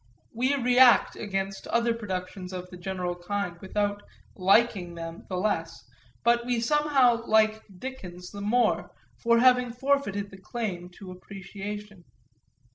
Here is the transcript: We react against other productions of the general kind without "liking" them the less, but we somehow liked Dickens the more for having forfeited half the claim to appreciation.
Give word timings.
We 0.33 0.55
react 0.55 1.15
against 1.15 1.67
other 1.67 1.93
productions 1.93 2.53
of 2.53 2.67
the 2.71 2.77
general 2.77 3.13
kind 3.15 3.55
without 3.61 4.01
"liking" 4.35 4.95
them 4.95 5.27
the 5.29 5.37
less, 5.37 5.87
but 6.23 6.43
we 6.43 6.59
somehow 6.59 7.23
liked 7.27 7.79
Dickens 7.79 8.31
the 8.31 8.41
more 8.41 8.89
for 9.21 9.37
having 9.37 9.71
forfeited 9.71 10.23
half 10.23 10.31
the 10.31 10.37
claim 10.39 10.89
to 10.97 11.11
appreciation. 11.11 12.03